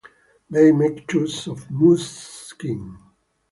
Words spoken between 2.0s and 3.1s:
skin.